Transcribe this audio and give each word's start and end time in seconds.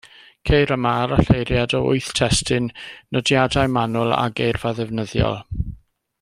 Ceir 0.49 0.71
yma 0.75 0.93
aralleiriad 1.01 1.75
o 1.79 1.81
wyth 1.87 2.07
testun, 2.21 2.71
nodiadau 3.17 3.71
manwl 3.77 4.17
a 4.19 4.25
geirfa 4.41 4.73
ddefnyddiol. 4.81 5.39